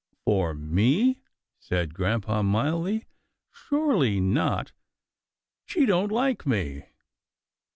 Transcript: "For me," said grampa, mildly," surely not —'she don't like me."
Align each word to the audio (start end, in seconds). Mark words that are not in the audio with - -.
"For 0.25 0.55
me," 0.55 1.19
said 1.59 1.93
grampa, 1.93 2.41
mildly," 2.41 3.05
surely 3.67 4.19
not 4.19 4.71
—'she 5.67 5.85
don't 5.85 6.11
like 6.11 6.43
me." 6.47 6.85